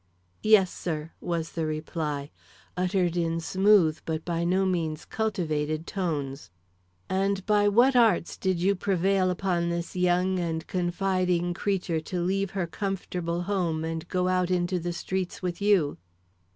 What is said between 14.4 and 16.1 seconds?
into the streets with you?"